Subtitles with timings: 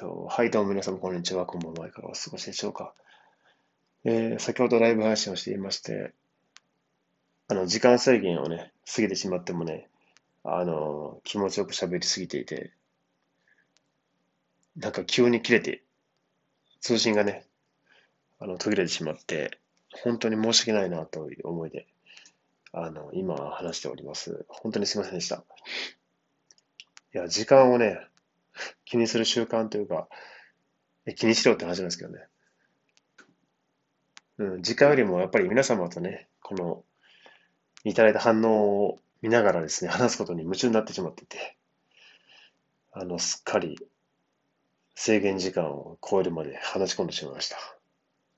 [0.00, 1.44] そうはい、どうも皆様、こんにちは。
[1.44, 1.88] こんばんは。
[1.88, 2.94] いかがお過ごしでしょうか。
[4.04, 6.12] えー、先ほどライブ配信をしていまして、
[7.48, 9.88] あの、時間制限をね、過ぎてしまってもね、
[10.44, 12.70] あの、気持ちよく喋りすぎていて、
[14.76, 15.82] なんか急に切れて、
[16.80, 17.44] 通信がね、
[18.38, 19.58] あの、途切れてしまって、
[20.04, 21.88] 本当に申し訳ないなという思いで、
[22.70, 24.46] あの、今話しております。
[24.46, 25.42] 本当にすいませんでした。
[27.14, 27.98] いや、時間をね、
[28.84, 30.08] 気にする習慣というか、
[31.06, 32.26] え気にしろって話なんですけどね。
[34.38, 36.84] うん、時間よりもやっぱり皆様とね、この、
[37.84, 41.56] いただいた反応を見ながらですね、話すことに夢中になってしまっていて、
[42.92, 43.78] あの、すっかり
[44.94, 47.56] 制限時間を超えるまで話し込んでしまいました。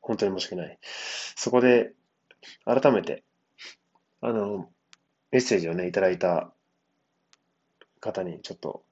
[0.00, 0.78] 本当に申し訳ない。
[1.36, 1.92] そこで、
[2.64, 3.24] 改めて、
[4.20, 4.70] あの、
[5.30, 6.52] メッセージをね、いただいた
[8.00, 8.83] 方にちょっと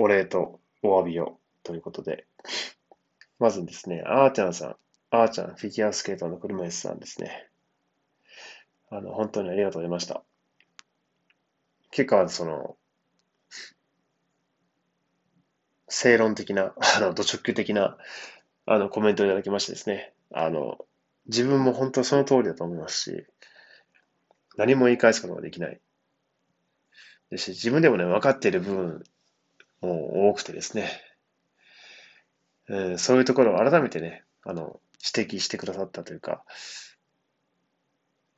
[0.00, 2.26] お礼とお詫びをということで、
[3.38, 4.76] まずですね、あーちゃんさん、
[5.10, 7.48] あーちゃん、フィギュアスケートの車椅子さんですね。
[8.90, 10.22] あの、本当にありがとうございました。
[11.90, 12.76] 結構、その、
[15.88, 17.98] 正論的な、 あの、土直球的な、
[18.64, 20.78] あの、コメントをいただきましてですね、あの、
[21.26, 23.26] 自分も本当その通りだと思いますし、
[24.56, 25.78] 何も言い返すことができない。
[27.30, 29.04] ですし、自分でもね、分かっている部分
[29.80, 30.90] 多くてですね、
[32.68, 34.80] えー、そういうところを改めてね、あの、
[35.14, 36.44] 指摘してくださったというか、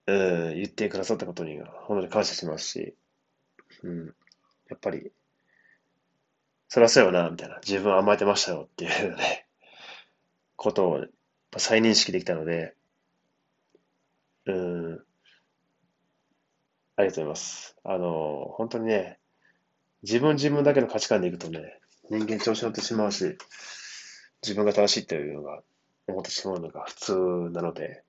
[0.06, 2.94] えー、言ってくださったことに本当に感謝しますし、
[3.82, 5.12] うん、やっぱり、
[6.68, 9.46] そりゃそうよな、みたいな、自分甘えてましたよっていうね、
[10.56, 11.04] ことを
[11.58, 12.74] 再認識できたので、
[14.46, 15.04] うん、
[16.96, 17.76] ありがとうございます。
[17.84, 19.18] あの、本当にね、
[20.02, 21.78] 自分自分だけの価値観でいくとね、
[22.10, 23.36] 人間調子乗ってしまうし、
[24.42, 25.62] 自分が正しいというのが
[26.08, 27.12] 思ってしまうのが普通
[27.52, 28.02] なので、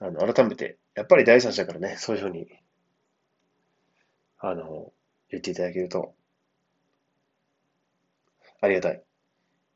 [0.00, 2.46] あの、改めて、やっぱり第三者からね、そういうふうに、
[4.38, 4.92] あの、
[5.30, 6.14] 言っていただけると、
[8.60, 9.02] ありがたい。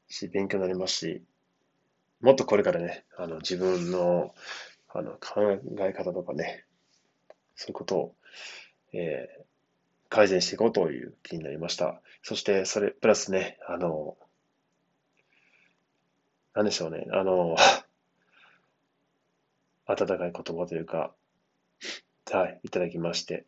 [0.08, 1.22] し、勉強になりますし、
[2.20, 4.34] もっとこれからね、あの、自分の、
[4.88, 6.64] あの、考え方とかね、
[7.54, 8.14] そういうことを、
[8.92, 9.44] えー、
[10.08, 12.00] 改善していこうという気になりました。
[12.22, 14.16] そして、それ、プラスね、あの、
[16.54, 17.56] なんでしょうね、あの、
[19.86, 21.14] 温かい言葉というか、
[22.30, 23.44] はい、いただきまして、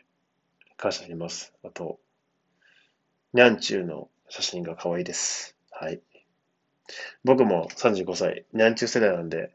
[0.76, 1.52] 感謝します。
[1.62, 2.00] あと、
[3.32, 5.56] にゃんちゅうの写真が可愛いです。
[5.70, 6.00] はい。
[7.24, 9.52] 僕も35歳、にゃんちゅう世代なんで、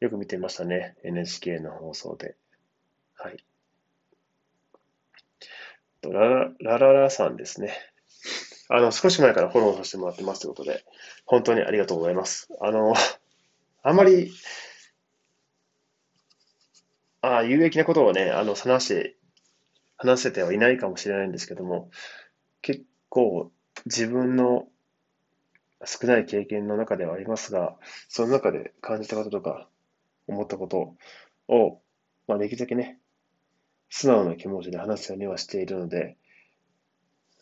[0.00, 0.96] よく見てましたね。
[1.02, 2.36] NHK の放送で。
[3.14, 3.44] はい。
[6.02, 7.74] ラララララさんですね。
[8.68, 10.84] あの、少し前からフォローさせてもらってますということで、
[11.24, 12.48] 本当にありがとうございます。
[12.60, 12.94] あの、
[13.82, 14.30] あんまり、
[17.20, 19.16] あ有益なことをね、あの、話して、
[19.96, 21.90] 話せてはいないかもしれないんですけども、
[22.62, 23.50] 結構
[23.86, 24.68] 自分の
[25.84, 27.76] 少ない経験の中ではありますが、
[28.08, 29.68] その中で感じたこととか、
[30.28, 30.94] 思ったこと
[31.48, 31.80] を、
[32.26, 32.97] まあ、できるだけね、
[33.90, 36.16] 素直な気持ちで話すようにはしているので、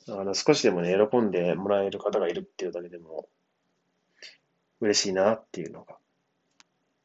[0.08, 3.28] あの少しでもね、喜んでもらえる方がいるっていうだけでも、
[4.80, 5.96] 嬉しいなっていうのが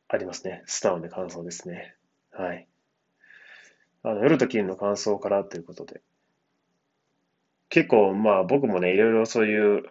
[0.08, 0.62] ありますね。
[0.66, 1.96] 素直な感想ですね。
[2.32, 2.68] はい。
[4.04, 6.02] あの夜と金の感想からということで。
[7.70, 9.84] 結構、まあ僕もね、いろいろそういう、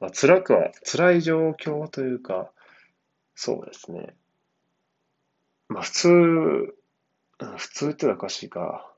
[0.00, 2.50] まあ辛くは、辛い状況というか、
[3.34, 4.14] そうですね。
[5.68, 6.74] まあ普通、
[7.56, 8.92] 普通ってのはおかしいか。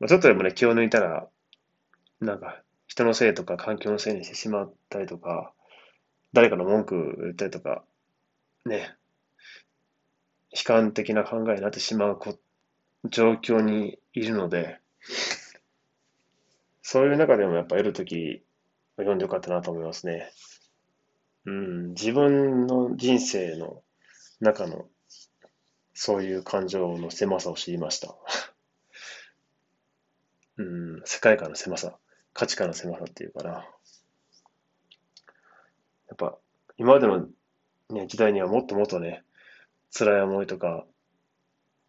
[0.00, 1.28] まあ、ちょっとでもね、気を抜いたら、
[2.20, 5.52] なんか、人のせいとか環境のせいにしてしまったりとか、
[6.32, 7.84] 誰かの文句言ったりとか、
[8.64, 8.94] ね、
[10.50, 12.38] 悲観的な考えになってしまうこ
[13.10, 14.78] 状況にいるので、
[16.82, 18.42] そういう中でもやっぱ得るとき、
[18.96, 20.30] 読んでよかったなと思いますね。
[21.46, 23.82] うん、自分の人生の
[24.40, 24.86] 中の
[25.94, 28.14] そういう感情の狭さを知りました。
[30.58, 31.98] うん、世界観の狭さ、
[32.32, 33.50] 価値観の狭さっていうかな。
[33.50, 33.64] や
[36.14, 36.36] っぱ、
[36.76, 37.28] 今までの、
[37.90, 39.24] ね、時代にはもっともっとね、
[39.96, 40.86] 辛い思いとか、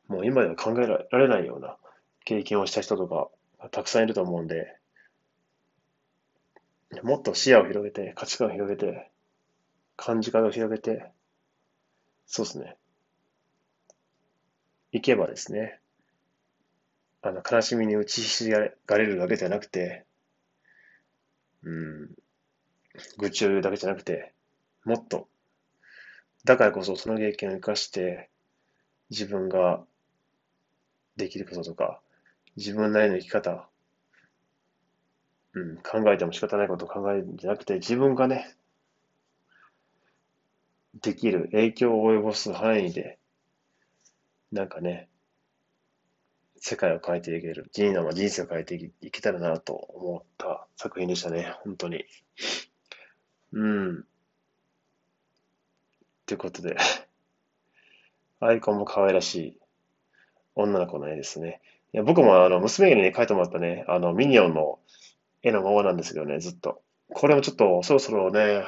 [0.07, 1.77] もう今では考えられないような
[2.25, 3.29] 経験をした人とか
[3.71, 4.77] たくさんいると思うんで、
[7.01, 9.09] もっと視野を広げて、価値観を広げて、
[9.95, 11.11] 感じ方を広げて、
[12.25, 12.77] そうですね。
[14.93, 15.79] 行けばですね、
[17.23, 18.59] あの、悲しみに打ちひしが
[18.97, 20.05] れるだけじゃなくて、
[21.63, 22.09] うん、
[23.17, 24.33] 愚痴を言うだけじゃなくて、
[24.85, 25.27] もっと、
[26.45, 28.29] だからこそその経験を生かして、
[29.09, 29.83] 自分が
[31.15, 31.99] できることとか、
[32.55, 33.67] 自分なりの生き方、
[35.53, 38.55] うん、考えても仕方ないことを考えるんじゃなくて、自分がね、
[41.01, 43.17] できる、影響を及ぼす範囲で、
[44.53, 45.09] なんかね、
[46.57, 52.05] 世界を変えていける、人生人生を変えていけたらなと思った作品でしたね、本当に。
[53.51, 54.05] うん。
[56.27, 56.77] ということで、
[58.39, 59.59] アイコンも可愛らしい
[60.53, 61.59] 女の子の絵ですね。
[61.91, 64.77] いや僕もあの娘にね、描いてもらったね、あのミニオンの
[65.41, 66.83] 絵のままなんですけどね、ずっと。
[67.09, 68.65] これもちょっとそろそろね、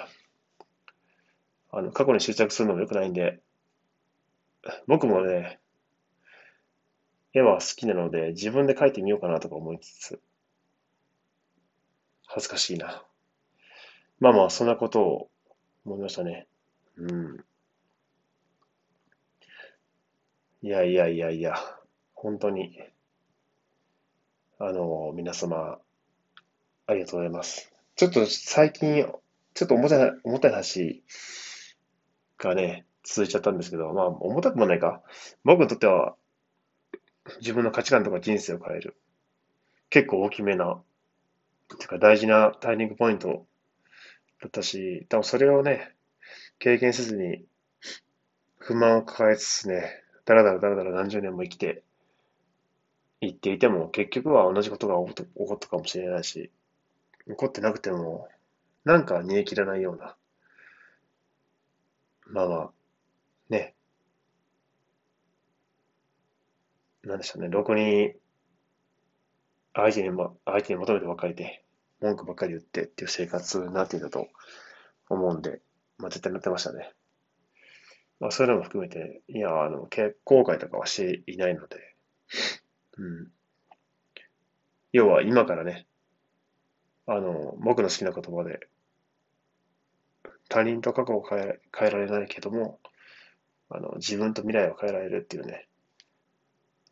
[1.70, 3.40] あの過去に執着するのも良くないんで、
[4.88, 5.60] 僕もね、
[7.36, 10.22] 絵は好きなので自分で描いてみようかなとか思いつつ、
[12.26, 13.04] 恥ずかしいな。
[14.20, 15.30] まあまあ、そんなことを
[15.86, 16.48] 思いましたね。
[16.98, 17.44] うん。
[20.62, 21.56] いやいやいやいや、
[22.14, 22.80] 本当に、
[24.58, 25.80] あの、皆様、
[26.88, 27.74] ありがとうございます。
[27.98, 29.06] ちょっと最近、
[29.54, 31.04] ちょっと重たい、重たい話
[32.38, 35.04] がね、続いちゃったんですけど、まあ、重たくもないか。
[35.44, 36.16] 僕にとっては、
[37.40, 38.96] 自分の価値観とか人生を変える。
[39.90, 40.82] 結構大きめな、
[41.80, 43.46] てか大事なターニングポイント
[44.42, 45.94] だったし、多分それをね、
[46.60, 47.46] 経験せずに
[48.58, 51.84] 不満を抱えつつね、だらだらだらだら何十年も生きて
[53.20, 56.50] いっていても、結局は同じことが起こったかもしれないし、
[57.28, 58.30] 起こってなくても、
[58.86, 60.18] なんか煮え切らないような、
[62.28, 62.72] まあまあ、
[63.50, 63.75] ね、
[67.06, 68.14] なんでしょうね、ろくに
[69.76, 71.64] 相手に、ま、相手に求めてばっかりで、
[72.02, 74.28] 文句ばっかり言ってっていう生活になっていたと
[75.10, 75.62] 思うんで、
[75.98, 76.94] まあ絶対なってましたね。
[78.20, 81.78] まあそういうのも含めて、いや、あの、結後悔とかはしていないので、
[82.98, 83.32] うん。
[84.94, 85.86] 要は今からね、
[87.06, 88.68] あの、僕の好きな言葉で、
[90.48, 92.80] 他人と過去を変え変えられないけども、
[93.70, 95.68] あの、自分と未来を変えられるっていうね、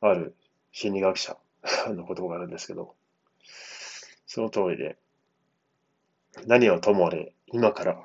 [0.09, 0.35] ある
[0.71, 1.37] 心理学者
[1.87, 2.95] の言葉があるんですけど、
[4.27, 4.97] その通りで、
[6.45, 8.03] 何をともあれ、今から、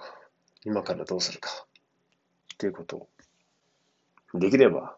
[0.64, 1.66] 今からどうするか、
[2.54, 3.08] っていうことを、
[4.34, 4.96] できれば、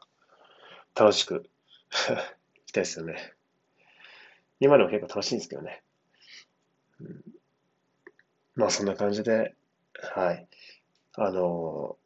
[0.95, 1.49] 楽しく
[2.57, 3.35] いきたいですよね。
[4.59, 5.83] 今でも結構楽しいんですけどね。
[7.01, 7.25] うん、
[8.57, 9.55] まあそんな感じで、
[9.95, 10.49] はい。
[11.15, 11.97] あの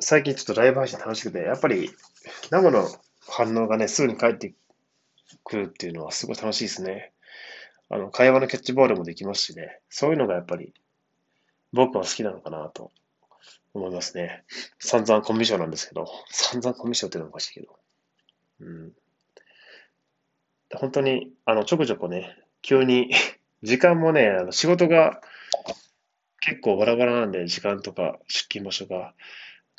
[0.00, 1.90] ー、最近ちょっとライブ配信楽しくて、やっぱり
[2.50, 2.86] 生の
[3.28, 4.54] 反応がね、すぐに返って
[5.44, 7.12] くるっていうのはすごい楽しいですね。
[7.90, 9.80] あの、会話のキャッチボールもできますしね。
[9.88, 10.74] そういうのがやっぱり
[11.72, 12.90] 僕は好きなのかなと
[13.74, 14.44] 思いますね。
[14.78, 17.78] 散々コミュ障なんですけど、散々コミュ障っていうのはおかしいけど。
[18.60, 18.92] うん。
[20.74, 23.10] 本当に、あの、ちょこちょこね、急に
[23.62, 25.20] 時間もね、あの仕事が
[26.40, 29.14] 結構バラバラなんで、時間とか出勤場所が。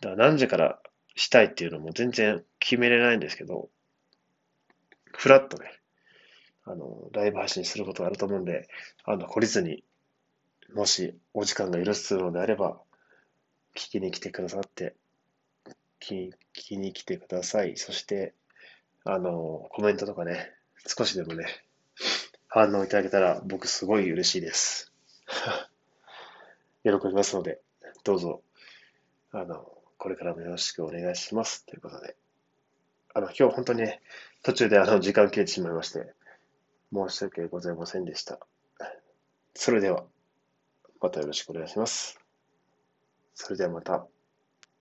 [0.02, 0.80] だ何時から
[1.16, 3.70] したいっていうのも全然決めれないんですけど、
[5.14, 5.80] ふらっとね、
[6.66, 8.68] あの、ライブ配信することがあると思うんで、
[9.04, 9.84] あの、懲りずに、
[10.74, 12.80] もしお時間が許すのであれば、
[13.76, 14.96] 聞きに来てくださって、
[16.00, 17.78] 聞きに来てください。
[17.78, 18.34] そして、
[19.04, 20.52] あの、コメントとかね、
[20.86, 21.46] 少しでもね、
[22.48, 24.92] 反応いただけたら僕すごい嬉しいです。
[26.84, 27.62] 喜びますので、
[28.04, 28.44] どうぞ、
[29.32, 31.66] あの、これからもよろしくお願いします。
[31.66, 32.16] ということで、
[33.14, 34.02] あの、今日本当にね、
[34.44, 36.14] 途中であの、時間切れてしまいまして、
[36.94, 38.40] 申し訳ございませんでした。
[39.54, 40.06] それでは、
[41.02, 42.20] またよろしくお願いします。
[43.34, 44.06] それではまた。